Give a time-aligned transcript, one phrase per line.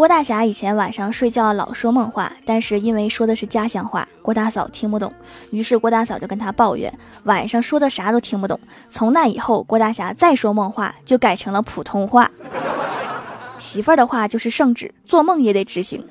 [0.00, 5.12] 郭大侠以前晚上睡觉老说梦话但是因为说的是家乡话郭大嫂听不懂
[5.50, 6.90] 于是郭大嫂就跟他抱怨
[7.24, 8.58] 晚上说的啥都听不懂
[8.88, 12.30] 从那以后郭大侠再说梦话就改成了普通话。
[13.58, 16.02] 媳妇儿的话就是圣旨做梦也得执行。